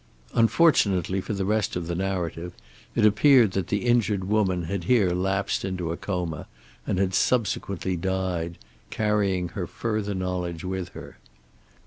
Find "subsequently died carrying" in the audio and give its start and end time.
7.13-9.49